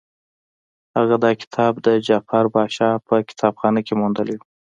هغه 0.95 1.15
دا 1.25 1.31
کتاب 1.41 1.73
د 1.85 1.87
جعفر 2.07 2.45
پاشا 2.55 2.89
په 3.07 3.15
کتابخانه 3.29 3.79
کې 3.87 3.93
موندلی 4.01 4.35
وو. 4.37 4.45